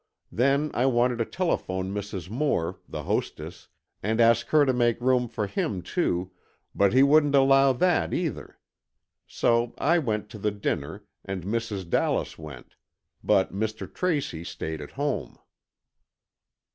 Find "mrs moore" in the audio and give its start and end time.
1.93-2.79